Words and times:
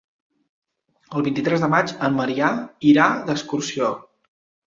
El 1.17 1.25
vint-i-tres 1.27 1.65
de 1.65 1.69
maig 1.73 1.93
en 2.07 2.17
Maria 2.21 2.49
irà 2.93 3.05
d'excursió. 3.27 3.91